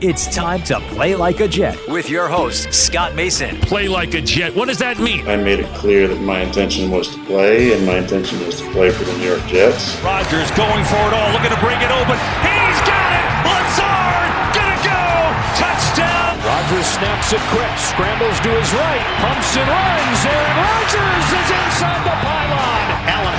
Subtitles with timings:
[0.00, 3.60] It's time to play like a Jet with your host, Scott Mason.
[3.60, 4.56] Play like a Jet.
[4.56, 5.28] What does that mean?
[5.28, 8.70] I made it clear that my intention was to play, and my intention was to
[8.72, 10.00] play for the New York Jets.
[10.00, 12.16] Rodgers going for it all, looking to bring it open.
[12.40, 13.28] He's got it!
[13.44, 15.04] Lazard, gonna go!
[15.60, 16.32] Touchdown!
[16.48, 20.20] Rodgers snaps it quick, scrambles to his right, pumps and runs.
[20.24, 22.88] Aaron Rodgers is inside the pylon.
[23.04, 23.29] Allen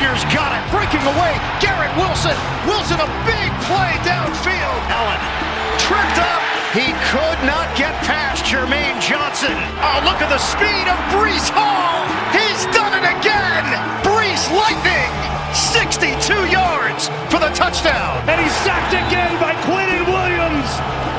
[0.00, 0.64] Sauce Gardner's got it.
[0.72, 1.36] Breaking away.
[1.60, 2.36] Garrett Wilson.
[2.66, 4.80] Wilson a big play downfield.
[4.88, 5.20] Allen
[5.78, 6.40] tripped up.
[6.72, 9.52] He could not get past Jermaine Johnson.
[9.82, 12.06] Oh, look at the speed of Breece Hall.
[12.32, 13.64] He's done it again.
[14.00, 15.10] Breece Lightning.
[15.52, 18.22] 62 yards for the touchdown.
[18.28, 20.68] And he's sacked again by Quinnen Williams.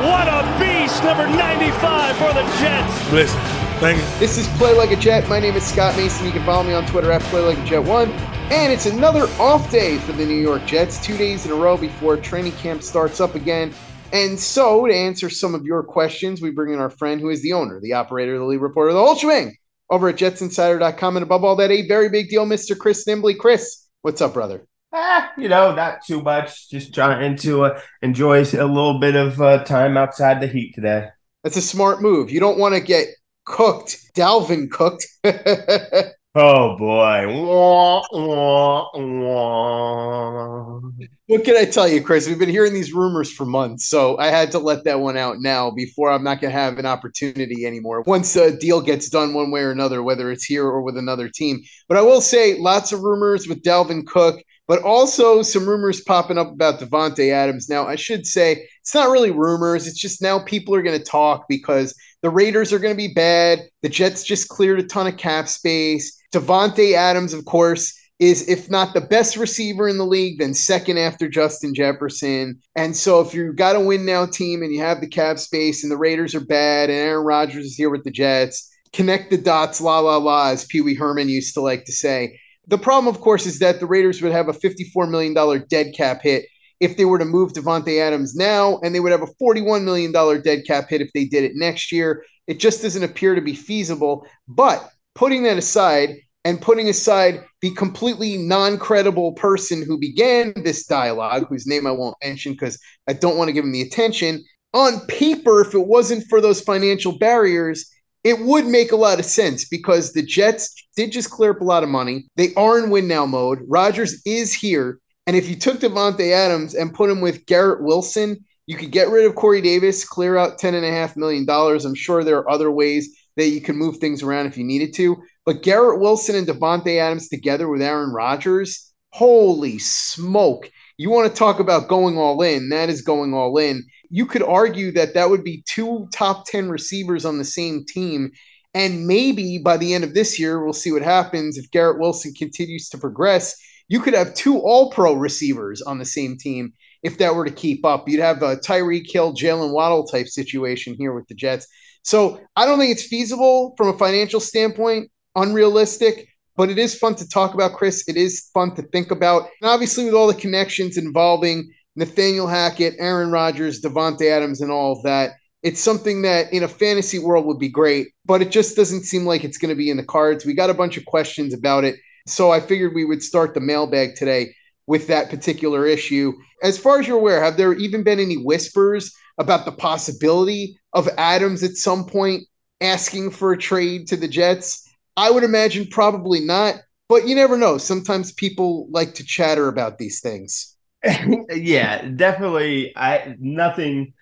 [0.08, 3.12] What a beast, number 95 for the Jets.
[3.12, 3.40] Listen.
[3.82, 4.20] Thank you.
[4.20, 5.28] This is Play Like a Jet.
[5.28, 6.26] My name is Scott Mason.
[6.26, 8.14] You can follow me on Twitter at Play Like a Jet One.
[8.52, 11.78] And it's another off day for the New York Jets, two days in a row
[11.78, 13.74] before training camp starts up again.
[14.12, 17.42] And so, to answer some of your questions, we bring in our friend who is
[17.42, 19.56] the owner, the operator, the lead reporter, the whole shebang
[19.90, 21.16] over at JetsInsider.com.
[21.16, 22.78] And above all that, a very big deal, Mr.
[22.78, 23.38] Chris Nimbley.
[23.38, 24.68] Chris, what's up, brother?
[24.92, 26.70] Ah, you know, not too much.
[26.70, 31.08] Just trying to uh, enjoy a little bit of uh, time outside the heat today.
[31.46, 32.30] That's a smart move.
[32.30, 33.08] You don't want to get
[33.46, 33.98] cooked.
[34.14, 35.08] Dalvin cooked.
[36.36, 37.28] oh boy.
[37.28, 40.80] Wah, wah, wah.
[41.28, 42.28] What can I tell you, Chris?
[42.28, 45.38] We've been hearing these rumors for months, so I had to let that one out
[45.40, 48.02] now before I'm not going to have an opportunity anymore.
[48.02, 51.30] Once a deal gets done one way or another, whether it's here or with another
[51.30, 51.62] team.
[51.88, 56.38] But I will say lots of rumors with Dalvin Cook but also some rumors popping
[56.38, 57.68] up about Davante Adams.
[57.68, 59.86] Now, I should say it's not really rumors.
[59.86, 63.14] It's just now people are going to talk because the Raiders are going to be
[63.14, 63.62] bad.
[63.82, 66.22] The Jets just cleared a ton of cap space.
[66.34, 71.00] Davante Adams, of course, is if not the best receiver in the league, then second
[71.00, 72.60] after Justin Jefferson.
[72.76, 75.84] And so if you've got a win now team and you have the cap space
[75.84, 79.40] and the Raiders are bad and Aaron Rodgers is here with the Jets, connect the
[79.40, 82.40] dots, la la la, as Pee Wee Herman used to like to say.
[82.68, 86.22] The problem, of course, is that the Raiders would have a $54 million dead cap
[86.22, 86.46] hit
[86.82, 90.12] if they were to move Davante Adams now, and they would have a $41 million
[90.42, 92.26] dead cap hit if they did it next year.
[92.48, 94.28] It just doesn't appear to be feasible.
[94.48, 100.86] But putting that aside, and putting aside the completely non credible person who began this
[100.86, 104.44] dialogue, whose name I won't mention because I don't want to give him the attention,
[104.74, 107.92] on paper, if it wasn't for those financial barriers,
[108.24, 111.66] it would make a lot of sense because the Jets did just clear up a
[111.66, 112.28] lot of money.
[112.36, 113.60] They are in win now mode.
[113.68, 115.00] Rodgers is here.
[115.32, 119.08] And if you took Davante Adams and put him with Garrett Wilson, you could get
[119.08, 121.50] rid of Corey Davis, clear out $10.5 million.
[121.50, 124.94] I'm sure there are other ways that you can move things around if you needed
[124.96, 125.16] to.
[125.46, 130.70] But Garrett Wilson and Davante Adams together with Aaron Rodgers, holy smoke.
[130.98, 132.68] You want to talk about going all in?
[132.68, 136.70] That is going all in you could argue that that would be two top 10
[136.70, 138.32] receivers on the same team.
[138.74, 142.34] And maybe by the end of this year, we'll see what happens if Garrett Wilson
[142.34, 143.56] continues to progress.
[143.92, 146.72] You could have two all pro receivers on the same team
[147.04, 148.08] if that were to keep up.
[148.08, 151.68] You'd have a Tyreek Hill, Jaylen Waddle type situation here with the Jets.
[152.02, 157.16] So I don't think it's feasible from a financial standpoint, unrealistic, but it is fun
[157.16, 158.08] to talk about, Chris.
[158.08, 159.50] It is fun to think about.
[159.62, 164.94] And obviously, with all the connections involving Nathaniel Hackett, Aaron Rodgers, Davante Adams, and all
[164.94, 165.32] of that.
[165.64, 169.26] It's something that in a fantasy world would be great, but it just doesn't seem
[169.26, 170.46] like it's going to be in the cards.
[170.46, 171.98] We got a bunch of questions about it.
[172.28, 174.54] So I figured we would start the mailbag today
[174.88, 176.34] with that particular issue.
[176.64, 181.10] As far as you're aware, have there even been any whispers about the possibility of
[181.18, 182.44] Adams at some point
[182.82, 184.88] asking for a trade to the Jets?
[185.18, 186.76] I would imagine probably not,
[187.10, 187.78] but you never know.
[187.78, 190.76] Sometimes people like to chatter about these things.
[191.50, 192.94] yeah, definitely.
[192.96, 194.14] I nothing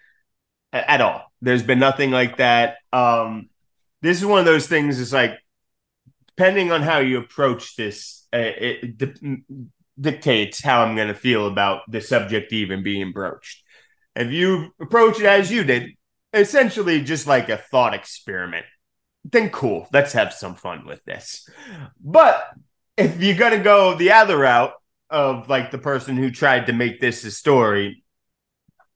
[0.72, 1.24] at all.
[1.42, 2.78] There's been nothing like that.
[2.94, 3.50] Um,
[4.02, 5.00] this is one of those things.
[5.00, 5.32] It's like
[6.40, 9.44] depending on how you approach this, uh, it di-
[10.00, 13.62] dictates how I'm going to feel about the subject even being broached.
[14.16, 15.98] If you approach it as you did,
[16.32, 18.66] essentially just like a thought experiment,
[19.26, 19.90] then cool.
[19.92, 21.46] Let's have some fun with this.
[22.02, 22.42] But
[22.96, 24.72] if you're going to go the other route
[25.10, 28.02] of like the person who tried to make this a story,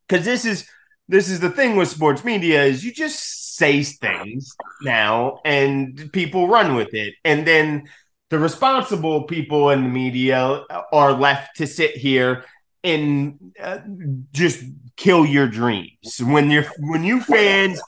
[0.07, 0.65] because this is
[1.09, 6.47] this is the thing with sports media is you just say things now and people
[6.47, 7.13] run with it.
[7.23, 7.89] And then
[8.29, 12.45] the responsible people in the media are left to sit here
[12.83, 13.79] and uh,
[14.31, 14.63] just
[14.97, 16.19] kill your dreams.
[16.19, 17.79] When you're when you fans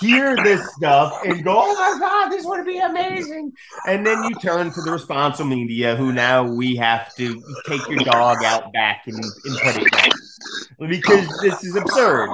[0.00, 3.52] hear this stuff and go, "Oh my god, this would be amazing,"
[3.88, 8.00] and then you turn to the responsible media, who now we have to take your
[8.00, 12.28] dog out back and, and put it down because this is absurd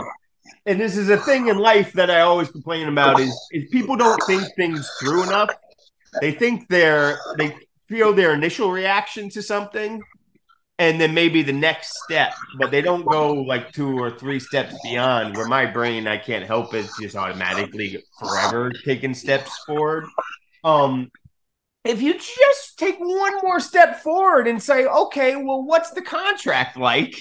[0.66, 3.96] and this is a thing in life that I always complain about is is people
[3.96, 5.50] don't think things through enough.
[6.20, 7.56] They think they're they
[7.88, 10.02] feel their initial reaction to something
[10.78, 14.74] and then maybe the next step, but they don't go like two or three steps
[14.82, 20.06] beyond where my brain I can't help it just automatically forever taking steps forward.
[20.64, 21.10] Um
[21.84, 26.76] if you just take one more step forward and say, okay, well, what's the contract
[26.76, 27.14] like?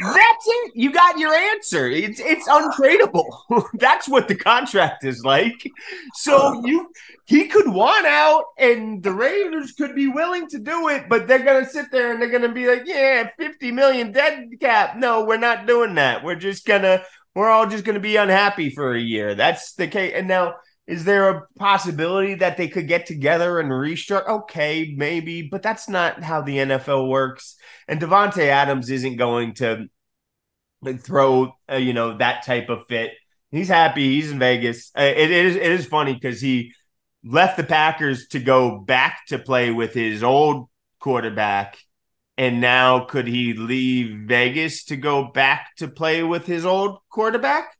[0.00, 0.72] That's it.
[0.76, 1.88] You got your answer.
[1.88, 3.26] It's it's untradeable.
[3.74, 5.68] That's what the contract is like.
[6.14, 6.92] So you
[7.24, 11.44] he could want out, and the Raiders could be willing to do it, but they're
[11.44, 15.36] gonna sit there and they're gonna be like, "Yeah, fifty million dead cap." No, we're
[15.36, 16.22] not doing that.
[16.22, 17.02] We're just gonna
[17.34, 19.34] we're all just gonna be unhappy for a year.
[19.34, 20.12] That's the case.
[20.14, 20.54] And now
[20.88, 24.26] is there a possibility that they could get together and restructure?
[24.26, 27.56] Okay, maybe, but that's not how the NFL works.
[27.86, 29.90] And Davante Adams isn't going to
[30.96, 33.10] throw, uh, you know, that type of fit.
[33.50, 34.14] He's happy.
[34.14, 34.90] He's in Vegas.
[34.98, 36.72] Uh, it is it is funny because he
[37.22, 40.70] left the Packers to go back to play with his old
[41.00, 41.76] quarterback.
[42.38, 47.76] And now could he leave Vegas to go back to play with his old quarterback?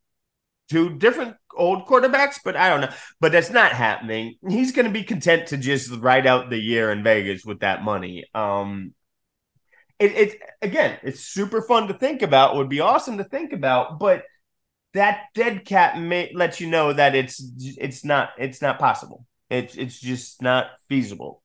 [0.68, 2.92] Two different old quarterbacks, but I don't know.
[3.20, 4.36] But that's not happening.
[4.48, 7.82] He's going to be content to just ride out the year in Vegas with that
[7.82, 8.24] money.
[8.34, 8.94] Um,
[9.98, 12.56] it, it again, it's super fun to think about.
[12.56, 14.24] Would be awesome to think about, but
[14.94, 19.26] that dead cat may let you know that it's it's not it's not possible.
[19.50, 21.42] It's it's just not feasible.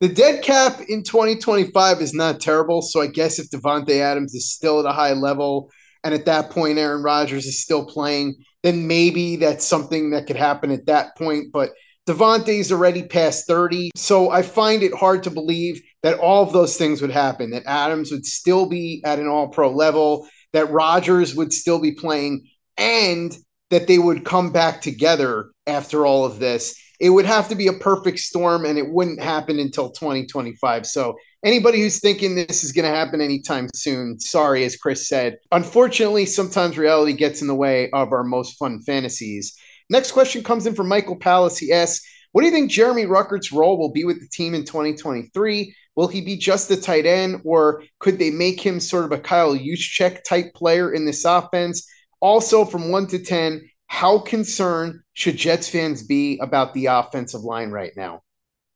[0.00, 2.82] The dead cap in 2025 is not terrible.
[2.82, 5.70] So I guess if Davante Adams is still at a high level,
[6.04, 10.36] and at that point Aaron Rodgers is still playing, then maybe that's something that could
[10.36, 11.52] happen at that point.
[11.52, 11.70] But
[12.08, 13.90] Davante's already past 30.
[13.94, 17.66] So I find it hard to believe that all of those things would happen, that
[17.66, 22.46] Adams would still be at an all pro level, that Rodgers would still be playing,
[22.76, 23.36] and
[23.70, 26.74] that they would come back together after all of this.
[26.98, 30.86] It would have to be a perfect storm, and it wouldn't happen until 2025.
[30.86, 35.38] So anybody who's thinking this is going to happen anytime soon, sorry, as Chris said.
[35.52, 39.56] Unfortunately, sometimes reality gets in the way of our most fun fantasies.
[39.90, 41.58] Next question comes in from Michael Palace.
[41.58, 44.64] He asks, What do you think Jeremy Ruckert's role will be with the team in
[44.64, 45.74] 2023?
[45.96, 49.18] Will he be just a tight end, or could they make him sort of a
[49.18, 51.88] Kyle Juszczyk type player in this offense?
[52.20, 57.70] Also, from one to 10, how concerned should Jets fans be about the offensive line
[57.70, 58.22] right now?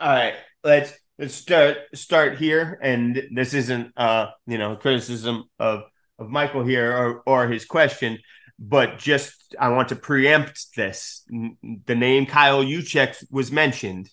[0.01, 0.35] All right,
[0.65, 0.93] let's
[1.27, 5.85] start start here, and this isn't uh you know criticism of
[6.19, 8.19] of Michael here or or his question,
[8.59, 11.25] but just I want to preempt this.
[11.87, 14.11] The name Kyle Juszczyk was mentioned.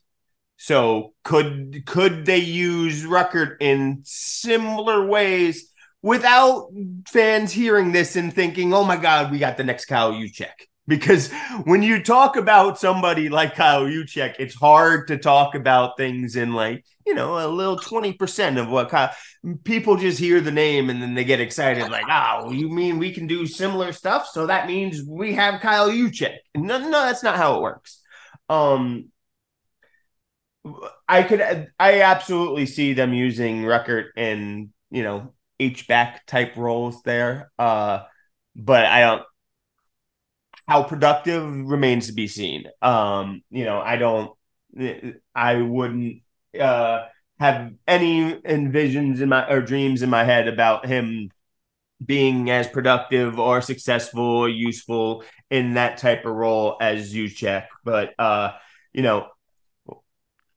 [0.57, 6.69] So could could they use Ruckert in similar ways without
[7.07, 10.67] fans hearing this and thinking, "Oh my God, we got the next Kyle Juszczyk"?
[10.89, 11.31] Because
[11.63, 16.53] when you talk about somebody like Kyle Juszczyk, it's hard to talk about things in
[16.53, 19.09] like you know, a little 20% of what Kyle,
[19.63, 23.11] people just hear the name and then they get excited, like, oh, you mean we
[23.11, 24.27] can do similar stuff?
[24.27, 26.35] So that means we have Kyle Juszczyk.
[26.55, 27.99] No, no, that's not how it works.
[28.47, 29.09] Um,
[31.07, 37.01] I could, I absolutely see them using Ruckert in, you know, H back type roles
[37.01, 37.51] there.
[37.57, 38.03] Uh,
[38.55, 39.23] but I don't,
[40.69, 42.65] how productive remains to be seen.
[42.79, 44.31] Um, you know, I don't,
[45.33, 46.21] I wouldn't
[46.59, 47.05] uh,
[47.39, 51.31] have any envisions in my or dreams in my head about him
[52.05, 57.65] being as productive or successful or useful in that type of role as Juszczyk.
[57.83, 58.51] But uh,
[58.93, 59.27] you know,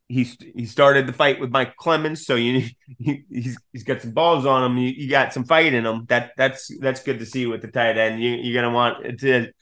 [0.09, 4.13] he's he started the fight with Mike Clemons, so you he, he's he's got some
[4.13, 4.77] balls on him.
[4.77, 6.05] You, you, got some fight in him.
[6.11, 8.23] That that's that's good to see with the tight end.
[8.23, 9.53] You, you're gonna want to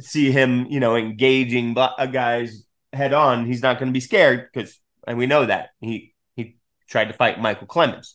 [0.00, 3.46] see him, you know, engaging a guys head on.
[3.46, 6.56] He's not gonna be scared because, and we know that he he
[6.88, 8.12] tried to fight Michael Clemons.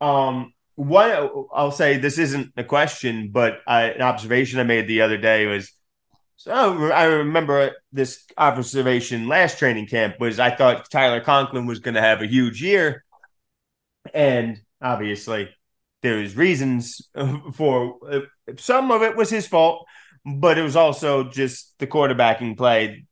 [0.00, 1.10] Um, one
[1.52, 5.46] I'll say this isn't a question, but I, an observation I made the other day
[5.46, 5.72] was
[6.36, 11.96] so I remember this observation last training camp was I thought Tyler Conklin was going
[11.96, 13.04] to have a huge year,
[14.14, 15.48] and obviously
[16.02, 17.02] there's reasons
[17.54, 17.98] for
[18.56, 19.84] some of it was his fault,
[20.36, 23.04] but it was also just the quarterbacking play.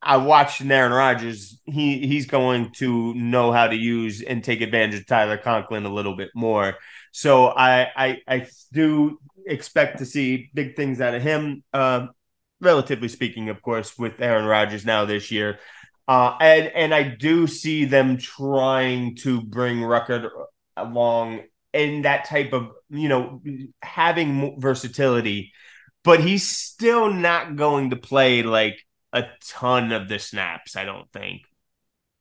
[0.00, 1.60] I watched Aaron Rodgers.
[1.64, 5.92] He he's going to know how to use and take advantage of Tyler Conklin a
[5.92, 6.76] little bit more.
[7.12, 11.62] So I I, I do expect to see big things out of him.
[11.72, 12.08] Uh,
[12.60, 15.58] relatively speaking, of course, with Aaron Rodgers now this year.
[16.08, 20.28] Uh, and and I do see them trying to bring Ruckert
[20.76, 21.42] along
[21.72, 23.40] in that type of you know
[23.82, 25.52] having versatility,
[26.04, 28.78] but he's still not going to play like
[29.12, 30.76] a ton of the snaps.
[30.76, 31.42] I don't think.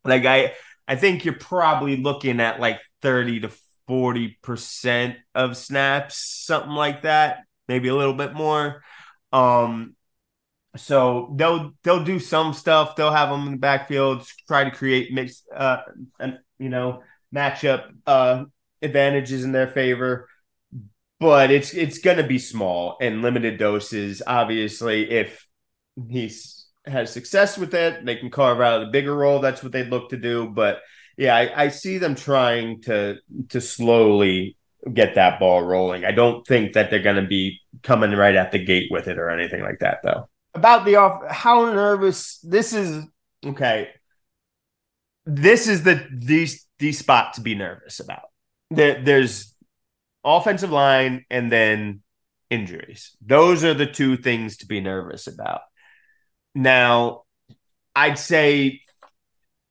[0.04, 0.54] Like I
[0.88, 3.52] I think you're probably looking at like thirty to
[3.88, 8.84] forty percent of snaps, something like that, maybe a little bit more.
[9.32, 9.96] Um,
[10.78, 12.96] so they'll they'll do some stuff.
[12.96, 15.78] They'll have them in the backfield, try to create mix, uh,
[16.60, 18.46] you know, matchup uh,
[18.82, 20.28] advantages in their favor.
[21.22, 24.22] But it's it's going to be small and limited doses.
[24.28, 25.48] Obviously, if
[26.10, 29.40] he's has success with it, they can carve out a bigger role.
[29.40, 30.50] That's what they'd look to do.
[30.50, 30.82] But
[31.16, 34.58] yeah, I, I see them trying to to slowly
[34.94, 36.04] get that ball rolling.
[36.04, 39.18] I don't think that they're going to be coming right at the gate with it
[39.18, 43.06] or anything like that, though about the off how nervous this is
[43.46, 43.90] okay
[45.26, 48.24] this is the these the spot to be nervous about
[48.70, 49.51] there, there's
[50.24, 52.02] offensive line and then
[52.50, 53.16] injuries.
[53.26, 55.62] Those are the two things to be nervous about.
[56.54, 57.24] Now
[57.96, 58.82] i'd say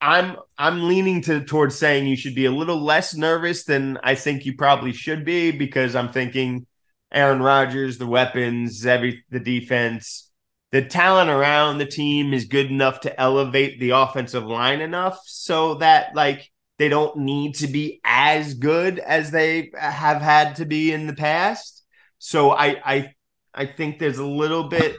[0.00, 4.14] i'm i'm leaning to towards saying you should be a little less nervous than i
[4.14, 6.66] think you probably should be because i'm thinking
[7.12, 10.30] aaron rodgers the weapons every the defense
[10.72, 15.74] the talent around the team is good enough to elevate the offensive line enough so
[15.74, 20.92] that like they don't need to be as good as they have had to be
[20.92, 21.84] in the past.
[22.18, 23.14] So I I
[23.52, 24.96] I think there's a little bit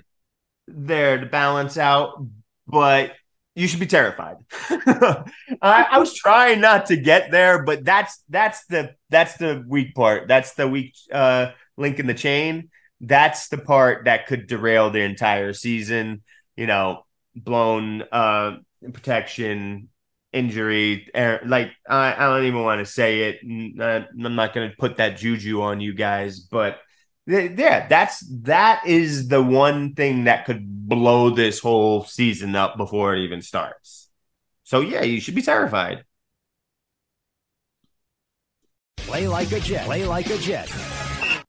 [0.67, 2.23] there to balance out,
[2.67, 3.13] but
[3.55, 4.37] you should be terrified.
[4.69, 5.25] I,
[5.61, 10.27] I, was trying not to get there, but that's that's the that's the weak part.
[10.27, 12.69] That's the weak uh, link in the chain
[13.01, 16.21] that's the part that could derail the entire season.
[16.55, 18.57] You know, blown uh,
[18.93, 19.89] protection,
[20.33, 23.39] injury, er, like I, I don't even want to say it.
[23.43, 26.79] I'm not going to put that juju on you guys, but
[27.27, 33.15] yeah, that's that is the one thing that could blow this whole season up before
[33.15, 34.09] it even starts.
[34.63, 36.03] So yeah, you should be terrified.
[38.97, 39.85] Play like a jet.
[39.85, 40.71] Play like a jet.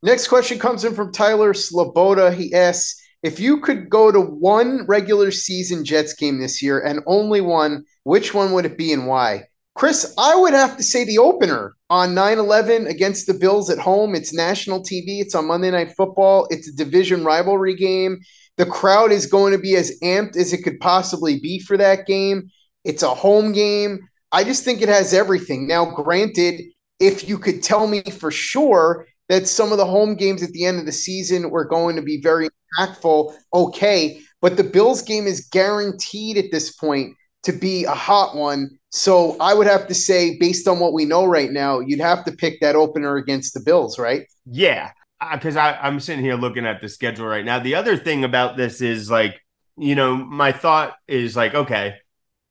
[0.02, 2.34] Next question comes in from Tyler Sloboda.
[2.34, 7.00] He asks if you could go to one regular season Jets game this year and
[7.06, 9.44] only one, which one would it be and why?
[9.74, 13.78] Chris, I would have to say the opener on 9 11 against the Bills at
[13.78, 14.14] home.
[14.14, 18.18] It's national TV, it's on Monday Night Football, it's a division rivalry game.
[18.58, 22.06] The crowd is going to be as amped as it could possibly be for that
[22.06, 22.50] game.
[22.84, 24.00] It's a home game.
[24.30, 25.66] I just think it has everything.
[25.66, 26.60] Now, granted,
[27.00, 30.66] if you could tell me for sure that some of the home games at the
[30.66, 33.34] end of the season were going to be very impactful.
[33.54, 38.78] Okay, but the Bills game is guaranteed at this point to be a hot one.
[38.90, 42.24] So I would have to say, based on what we know right now, you'd have
[42.24, 44.26] to pick that opener against the Bills, right?
[44.44, 44.90] Yeah,
[45.32, 47.58] because I'm sitting here looking at the schedule right now.
[47.58, 49.40] The other thing about this is like,
[49.76, 51.96] you know, my thought is like, okay,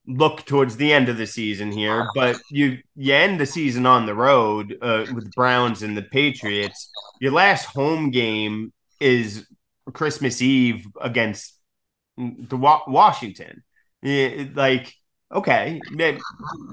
[0.07, 4.05] look towards the end of the season here, but you you end the season on
[4.05, 6.89] the road uh, with Browns and the Patriots.
[7.19, 9.45] Your last home game is
[9.93, 11.53] Christmas Eve against
[12.17, 13.63] the Wa- Washington.
[14.03, 14.93] It, like,
[15.31, 15.79] okay,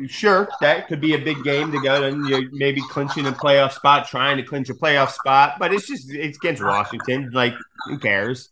[0.07, 3.73] sure, that could be a big game to go and you're maybe clinching a playoff
[3.73, 7.31] spot, trying to clinch a playoff spot, but it's just it's against Washington.
[7.33, 7.55] Like,
[7.87, 8.51] who cares?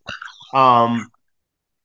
[0.55, 1.09] Um,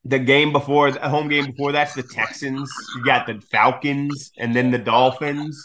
[0.04, 2.70] the game before the home game before that's the Texans.
[2.96, 5.64] You got the Falcons and then the Dolphins.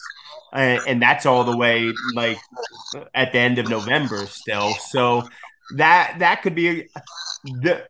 [0.54, 2.40] And that's all the way like
[3.14, 4.72] at the end of November still.
[4.90, 5.28] So
[5.76, 6.88] that that could be
[7.44, 7.86] the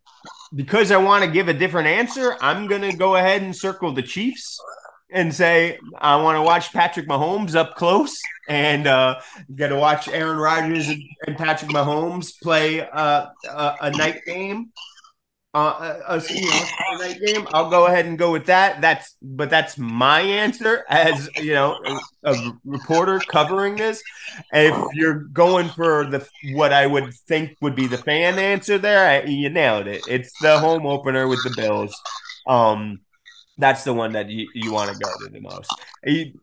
[0.56, 3.94] because I want to give a different answer, I'm going to go ahead and circle
[3.94, 4.60] the Chiefs
[5.10, 8.20] and say I want to watch Patrick Mahomes up close
[8.50, 9.20] and uh,
[9.56, 14.72] get to watch Aaron Rodgers and, and Patrick Mahomes play uh, a, a night game
[15.58, 18.82] uh, a, know, night game, I'll go ahead and go with that.
[18.82, 21.80] That's but that's my answer as you know
[22.24, 24.04] a, a, reporter covering this.
[24.54, 29.10] If you're going for the what I would think would be the fan answer there,
[29.10, 30.04] I, you nailed it.
[30.08, 32.00] It's the home opener with the Bills.
[32.46, 33.00] Um,
[33.58, 35.74] that's the one that you, you want to go to the most.
[36.06, 36.40] You,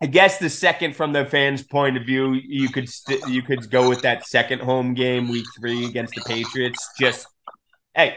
[0.00, 3.70] I guess the second from the fans' point of view, you could st- you could
[3.70, 6.90] go with that second home game, week three against the Patriots.
[6.98, 7.26] Just
[7.94, 8.16] hey,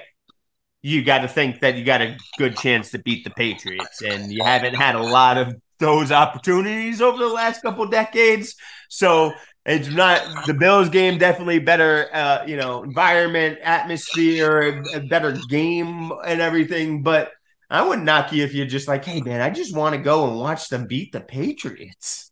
[0.81, 4.31] you got to think that you got a good chance to beat the Patriots, and
[4.31, 8.55] you haven't had a lot of those opportunities over the last couple decades.
[8.89, 9.33] So
[9.65, 11.17] it's not the Bills game.
[11.17, 17.03] Definitely better, uh, you know, environment, atmosphere, a better game, and everything.
[17.03, 17.31] But
[17.69, 20.27] I wouldn't knock you if you're just like, hey man, I just want to go
[20.27, 22.31] and watch them beat the Patriots.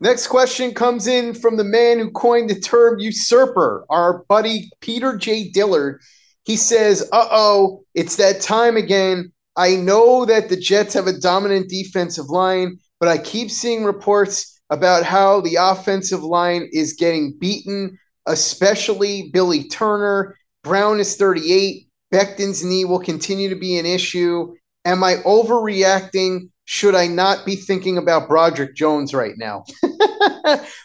[0.00, 5.16] Next question comes in from the man who coined the term usurper, our buddy Peter
[5.16, 5.50] J.
[5.50, 6.00] Dillard.
[6.48, 9.30] He says, uh oh, it's that time again.
[9.54, 14.58] I know that the Jets have a dominant defensive line, but I keep seeing reports
[14.70, 20.36] about how the offensive line is getting beaten, especially Billy Turner.
[20.64, 21.86] Brown is 38.
[22.10, 24.54] Becton's knee will continue to be an issue.
[24.86, 26.48] Am I overreacting?
[26.64, 29.64] Should I not be thinking about Broderick Jones right now?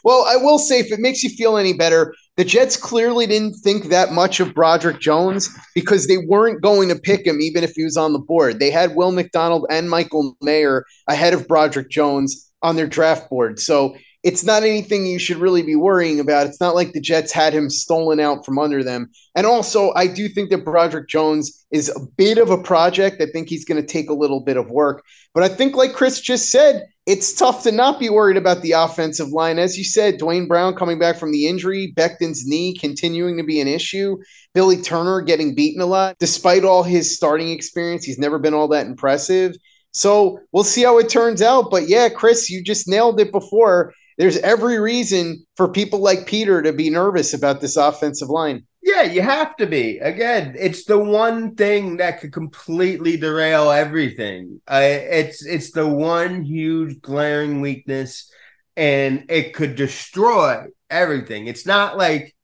[0.03, 3.56] well, I will say, if it makes you feel any better, the Jets clearly didn't
[3.56, 7.74] think that much of Broderick Jones because they weren't going to pick him even if
[7.74, 8.60] he was on the board.
[8.60, 13.60] They had Will McDonald and Michael Mayer ahead of Broderick Jones on their draft board.
[13.60, 16.48] So it's not anything you should really be worrying about.
[16.48, 19.12] It's not like the Jets had him stolen out from under them.
[19.36, 23.22] And also, I do think that Broderick Jones is a bit of a project.
[23.22, 25.04] I think he's going to take a little bit of work.
[25.34, 28.72] But I think, like Chris just said, it's tough to not be worried about the
[28.72, 29.60] offensive line.
[29.60, 33.60] As you said, Duane Brown coming back from the injury, Becton's knee continuing to be
[33.60, 34.18] an issue,
[34.54, 36.18] Billy Turner getting beaten a lot.
[36.20, 39.56] Despite all his starting experience, he's never been all that impressive.
[39.92, 41.70] So we'll see how it turns out.
[41.70, 43.94] But yeah, Chris, you just nailed it before.
[44.18, 48.66] There's every reason for people like Peter to be nervous about this offensive line.
[48.86, 50.00] Yeah, you have to be.
[50.00, 54.60] Again, it's the one thing that could completely derail everything.
[54.67, 58.30] Uh, it's it's the one huge glaring weakness,
[58.76, 61.48] and it could destroy everything.
[61.48, 62.36] It's not like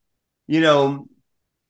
[0.47, 1.09] you know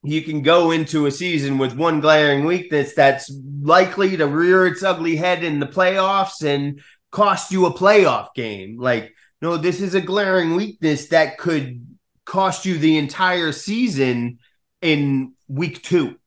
[0.04, 4.84] you can go into a season with one glaring weakness that's likely to rear its
[4.84, 6.80] ugly head in the playoffs and
[7.12, 8.78] cost you a playoff game.
[8.80, 11.86] Like, no, this is a glaring weakness that could
[12.26, 14.38] cost you the entire season
[14.82, 16.18] in week two.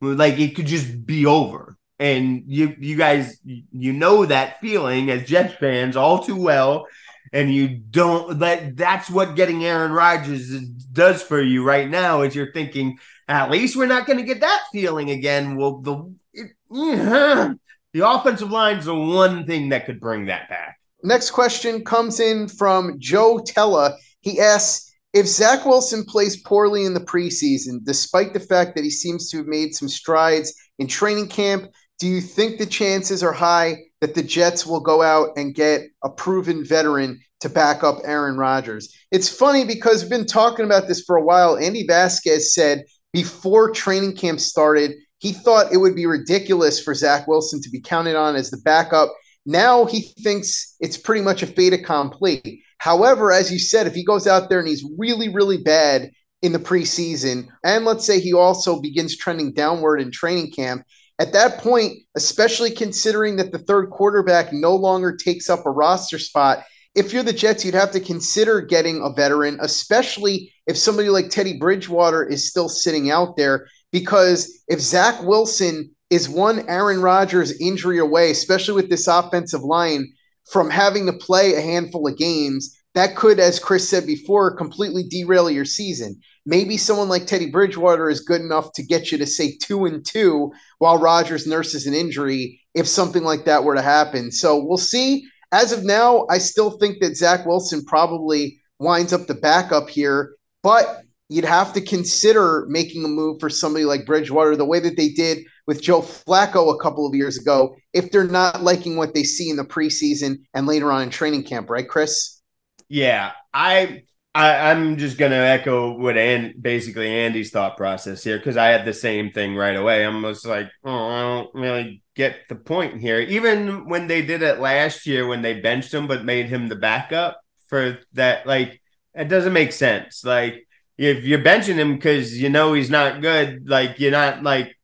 [0.00, 1.76] Like it could just be over.
[1.98, 6.86] And you you guys you know that feeling as Jets fans all too well.
[7.32, 10.48] And you don't that that's what getting Aaron Rodgers
[10.92, 14.40] does for you right now is you're thinking, at least we're not going to get
[14.40, 15.56] that feeling again.
[15.56, 17.52] Well, the it, yeah,
[17.92, 20.78] the offensive line's the one thing that could bring that back.
[21.02, 23.96] Next question comes in from Joe Tella.
[24.20, 24.87] He asks,
[25.18, 29.38] if Zach Wilson plays poorly in the preseason, despite the fact that he seems to
[29.38, 31.66] have made some strides in training camp,
[31.98, 35.88] do you think the chances are high that the Jets will go out and get
[36.04, 38.94] a proven veteran to back up Aaron Rodgers?
[39.10, 41.58] It's funny because we've been talking about this for a while.
[41.58, 47.26] Andy Vasquez said before training camp started, he thought it would be ridiculous for Zach
[47.26, 49.12] Wilson to be counted on as the backup.
[49.44, 52.62] Now he thinks it's pretty much a fait accompli.
[52.78, 56.10] However, as you said, if he goes out there and he's really, really bad
[56.42, 60.84] in the preseason, and let's say he also begins trending downward in training camp,
[61.18, 66.18] at that point, especially considering that the third quarterback no longer takes up a roster
[66.18, 66.64] spot,
[66.94, 71.28] if you're the Jets, you'd have to consider getting a veteran, especially if somebody like
[71.28, 73.66] Teddy Bridgewater is still sitting out there.
[73.92, 80.12] Because if Zach Wilson is one Aaron Rodgers injury away, especially with this offensive line,
[80.50, 85.04] from having to play a handful of games, that could, as Chris said before, completely
[85.04, 86.20] derail your season.
[86.46, 90.04] Maybe someone like Teddy Bridgewater is good enough to get you to say two and
[90.04, 94.32] two while Rodgers nurses an injury if something like that were to happen.
[94.32, 95.28] So we'll see.
[95.52, 100.34] As of now, I still think that Zach Wilson probably winds up the backup here,
[100.62, 104.96] but you'd have to consider making a move for somebody like Bridgewater the way that
[104.96, 109.14] they did with Joe Flacco a couple of years ago if they're not liking what
[109.14, 112.40] they see in the preseason and later on in training camp, right, Chris?
[112.88, 114.04] Yeah, I
[114.34, 118.86] I, am just to echo what and basically Andy's thought process here because I had
[118.86, 120.06] the same thing right away.
[120.06, 123.20] I'm just like, oh, I don't really get the point here.
[123.20, 126.76] Even when they did it last year, when they benched him but made him the
[126.76, 128.80] backup for that, like
[129.14, 130.24] it doesn't make sense.
[130.24, 134.77] Like if you're benching him because you know he's not good, like you're not like,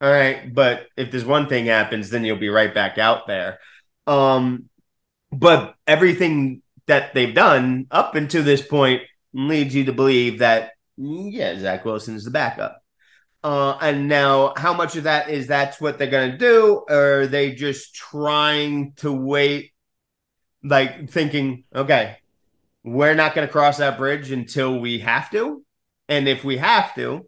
[0.00, 0.52] all right.
[0.52, 3.58] But if this one thing happens, then you'll be right back out there.
[4.06, 4.68] Um,
[5.30, 11.58] but everything that they've done up until this point leads you to believe that yeah,
[11.58, 12.82] Zach Wilson is the backup.
[13.42, 16.84] Uh, and now, how much of that is that's what they're going to do?
[16.88, 19.72] Or are they just trying to wait,
[20.62, 22.18] like thinking, okay,
[22.84, 25.64] we're not going to cross that bridge until we have to?
[26.08, 27.26] And if we have to,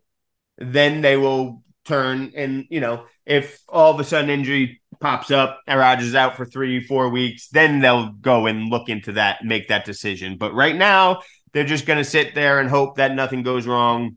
[0.58, 5.60] then they will turn and, you know, if all of a sudden injury pops up
[5.66, 9.68] and Rodgers out for three, four weeks, then they'll go and look into that make
[9.68, 10.38] that decision.
[10.38, 14.16] But right now, they're just going to sit there and hope that nothing goes wrong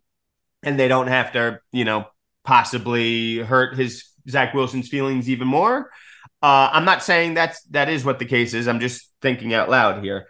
[0.63, 2.05] and they don't have to, you know,
[2.43, 5.91] possibly hurt his Zach Wilson's feelings even more.
[6.41, 8.67] Uh, I'm not saying that's that is what the case is.
[8.67, 10.27] I'm just thinking out loud here.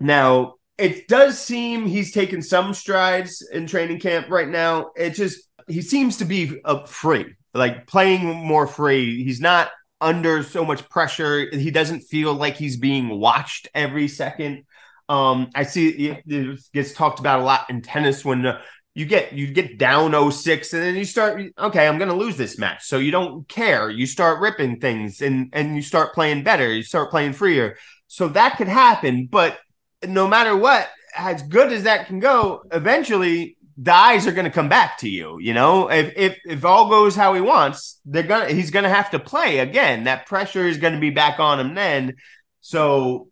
[0.00, 4.92] Now, it does seem he's taken some strides in training camp right now.
[4.96, 9.22] It just he seems to be uh, free, like playing more free.
[9.24, 11.48] He's not under so much pressure.
[11.50, 14.64] He doesn't feel like he's being watched every second.
[15.08, 18.60] Um, I see it gets talked about a lot in tennis when uh,
[18.94, 22.36] you get you get down 06 and then you start okay, I'm going to lose
[22.36, 22.84] this match.
[22.84, 23.90] So you don't care.
[23.90, 26.72] You start ripping things and and you start playing better.
[26.72, 27.78] You start playing freer.
[28.06, 29.58] So that could happen, but
[30.06, 34.50] no matter what, as good as that can go, eventually the eyes are going to
[34.50, 35.38] come back to you.
[35.40, 38.88] You know, if if if all goes how he wants, they're gonna he's going to
[38.90, 40.04] have to play again.
[40.04, 42.16] That pressure is going to be back on him then.
[42.60, 43.28] So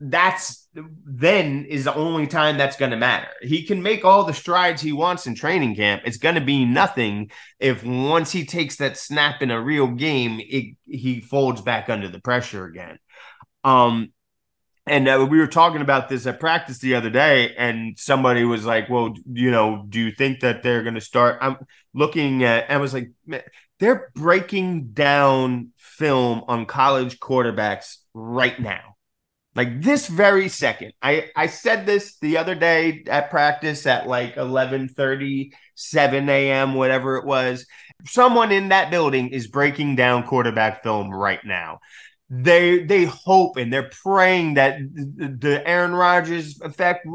[0.00, 3.28] that's then is the only time that's going to matter.
[3.42, 6.02] He can make all the strides he wants in training camp.
[6.04, 10.40] It's going to be nothing if once he takes that snap in a real game,
[10.40, 12.98] it, he folds back under the pressure again.
[13.64, 14.12] Um,
[14.86, 18.64] and uh, we were talking about this at practice the other day, and somebody was
[18.64, 21.56] like, "Well, you know, do you think that they're going to start?" I'm
[21.92, 23.10] looking at, I was like,
[23.80, 28.96] "They're breaking down film on college quarterbacks right now."
[29.56, 30.92] Like this very second.
[31.02, 34.90] I I said this the other day at practice at like 11
[35.74, 37.66] 7 a.m., whatever it was.
[38.04, 41.80] Someone in that building is breaking down quarterback film right now
[42.28, 47.06] they they hope and they're praying that the Aaron Rodgers effect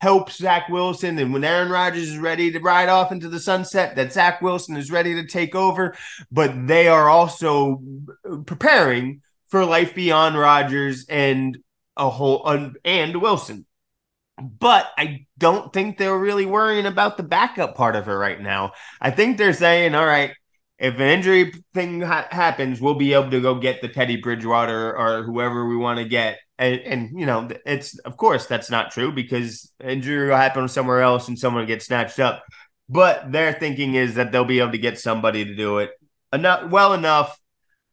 [0.00, 3.96] helps Zach Wilson, and when Aaron Rodgers is ready to ride off into the sunset,
[3.96, 5.96] that Zach Wilson is ready to take over.
[6.30, 7.82] But they are also
[8.46, 11.58] preparing for life beyond Rodgers and
[11.96, 12.46] a whole
[12.84, 13.66] and Wilson.
[14.40, 18.72] But I don't think they're really worrying about the backup part of it right now.
[19.00, 20.32] I think they're saying, all right,
[20.80, 24.96] if an injury thing ha- happens, we'll be able to go get the Teddy Bridgewater
[24.96, 26.38] or whoever we want to get.
[26.58, 31.02] And, and, you know, it's of course that's not true because injury will happen somewhere
[31.02, 32.42] else and someone gets snatched up.
[32.88, 35.90] But their thinking is that they'll be able to get somebody to do it
[36.32, 37.38] enough, well enough.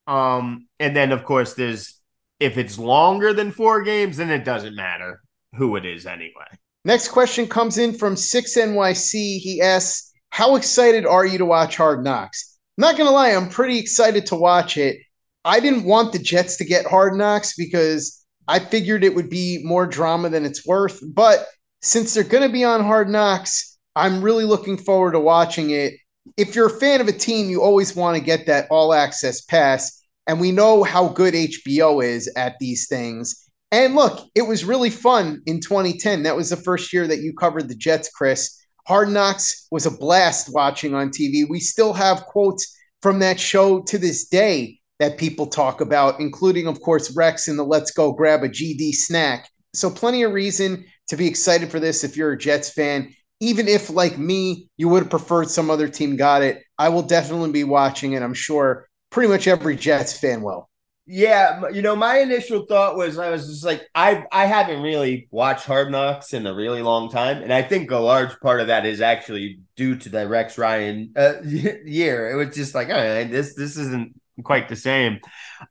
[0.08, 2.00] Um, and then of course there's
[2.39, 5.21] if it's longer than four games, then it doesn't matter
[5.56, 6.47] who it is anyway.
[6.86, 9.39] Next question comes in from Six NYC.
[9.39, 13.80] He asks, "How excited are you to watch Hard Knocks?" Not gonna lie, I'm pretty
[13.80, 14.98] excited to watch it.
[15.46, 19.62] I didn't want the Jets to get hard knocks because I figured it would be
[19.63, 21.02] more drama than it's worth.
[21.13, 21.48] But
[21.82, 25.94] since they're gonna be on hard knocks, I'm really looking forward to watching it.
[26.38, 29.42] If you're a fan of a team, you always want to get that all access
[29.42, 30.04] pass.
[30.28, 33.48] And we know how good HBO is at these things.
[33.72, 36.24] And look, it was really fun in 2010.
[36.24, 38.57] That was the first year that you covered the Jets, Chris.
[38.88, 41.43] Hard Knocks was a blast watching on TV.
[41.47, 46.67] We still have quotes from that show to this day that people talk about, including,
[46.67, 49.50] of course, Rex in the Let's Go Grab a GD snack.
[49.73, 53.13] So, plenty of reason to be excited for this if you're a Jets fan.
[53.41, 57.04] Even if, like me, you would have preferred some other team got it, I will
[57.04, 58.23] definitely be watching it.
[58.23, 60.69] I'm sure pretty much every Jets fan will.
[61.10, 65.30] Yeah, you know, my initial thought was I was just like, I I haven't really
[65.32, 68.67] watched Hard Knocks in a really long time, and I think a large part of
[68.67, 72.30] that is actually due to the Rex Ryan uh, year.
[72.32, 75.20] It was just like, right, this this isn't quite the same.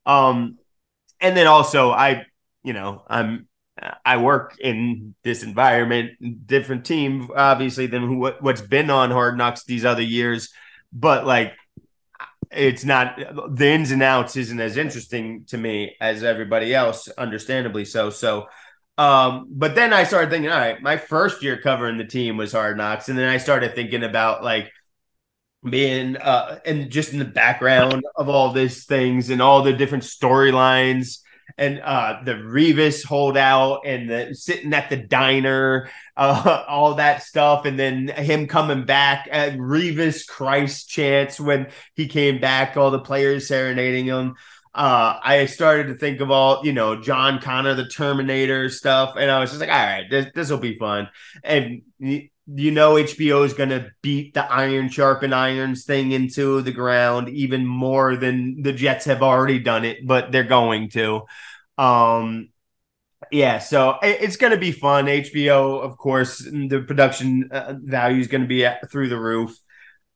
[0.06, 0.56] Um,
[1.20, 2.24] and then also I,
[2.64, 3.46] you know, I'm
[4.06, 9.64] I work in this environment, different team, obviously than who, what's been on Hard Knocks
[9.64, 10.50] these other years,
[10.94, 11.52] but like
[12.56, 13.18] it's not
[13.54, 18.10] the ins and outs isn't as interesting to me as everybody else, understandably so.
[18.10, 18.48] So
[18.98, 22.52] Um, but then I started thinking, all right, my first year covering the team was
[22.52, 24.70] Hard Knocks, and then I started thinking about like
[25.68, 30.04] being uh and just in the background of all these things and all the different
[30.04, 31.18] storylines
[31.58, 37.64] and uh the Revis holdout and the sitting at the diner, uh all that stuff,
[37.64, 42.98] and then him coming back at Revis Christ chance when he came back, all the
[42.98, 44.36] players serenading him.
[44.74, 49.30] Uh, I started to think of all, you know, John Connor, the Terminator stuff, and
[49.30, 51.08] I was just like, all right, this this will be fun.
[51.42, 51.80] And
[52.46, 57.28] you know HBO is going to beat the iron sharpen irons thing into the ground
[57.28, 61.22] even more than the Jets have already done it, but they're going to.
[61.76, 62.50] Um,
[63.32, 65.06] yeah, so it's going to be fun.
[65.06, 69.58] HBO, of course, the production uh, value is going to be through the roof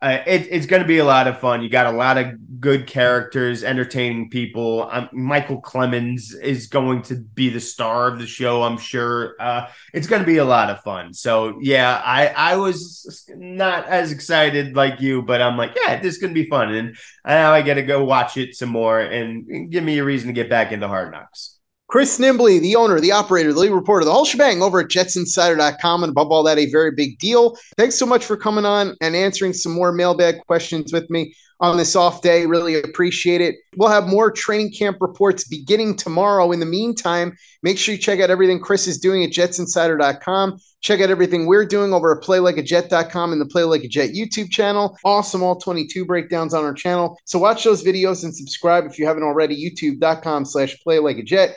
[0.03, 1.63] uh, it, it's going to be a lot of fun.
[1.63, 4.89] You got a lot of good characters, entertaining people.
[4.91, 9.37] Um, Michael Clemons is going to be the star of the show, I'm sure.
[9.39, 11.13] Uh, it's going to be a lot of fun.
[11.13, 16.15] So yeah, I I was not as excited like you, but I'm like, yeah, this
[16.15, 19.01] is going to be fun, and now I got to go watch it some more
[19.01, 21.60] and give me a reason to get back into Hard Knocks.
[21.91, 26.05] Chris Nimbley, the owner, the operator, the lead reporter, the whole shebang over at jetsinsider.com.
[26.05, 27.57] And above all that, a very big deal.
[27.77, 31.77] Thanks so much for coming on and answering some more mailbag questions with me on
[31.77, 32.47] this off day.
[32.47, 33.57] Really appreciate it.
[33.77, 36.53] We'll have more training camp reports beginning tomorrow.
[36.53, 40.61] In the meantime, make sure you check out everything Chris is doing at jetsinsider.com.
[40.83, 44.51] Check out everything we're doing over at playlikeajet.com and the Play Like a Jet YouTube
[44.51, 44.97] channel.
[45.05, 47.19] Awesome all 22 breakdowns on our channel.
[47.25, 49.57] So watch those videos and subscribe if you haven't already.
[49.57, 51.57] YouTube.com slash play like a jet.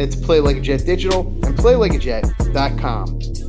[0.00, 0.40] It's Play
[0.84, 3.43] Digital and PlayLikeAJet.com.